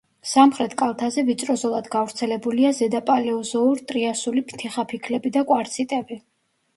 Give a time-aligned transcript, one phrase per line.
[0.27, 6.19] სამხრეთ კალთაზე ვიწრო ზოლად გავრცელებულია ზედაპალეოზოურ-ტრიასული თიხაფიქლები და კვარციტები.